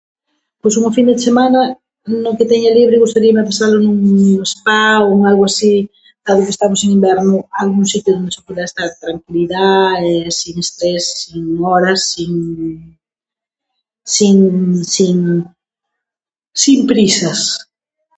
Pois 0.61 0.77
unha 0.79 0.93
fin 0.97 1.05
de 1.09 1.25
semana 1.27 1.61
no 2.23 2.31
que 2.37 2.49
teña 2.51 2.75
libre 2.77 3.03
gustaríame 3.03 3.47
pasalo 3.49 3.77
nun 3.79 3.99
spa 4.53 4.83
ou 5.03 5.09
en 5.17 5.21
algo 5.31 5.43
así, 5.47 5.75
agora 6.29 6.45
que 6.45 6.53
estamos 6.55 6.79
en 6.81 6.89
inverno, 6.97 7.33
algún 7.63 7.85
sitio 7.93 8.11
donde 8.13 8.35
se 8.35 8.43
pudiera 8.45 8.69
estar 8.69 8.89
tranquilidá 9.03 9.69
e 10.09 10.11
sin 10.39 10.55
estrés, 10.65 11.03
sin 11.21 11.43
horas, 11.69 11.99
sin 12.13 12.31
sin 14.15 14.35
sin 14.95 15.17
sin 16.61 16.79
prisas. 16.91 17.39